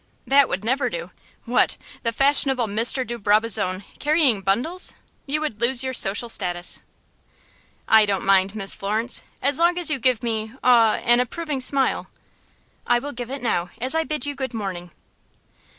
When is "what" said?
1.45-1.77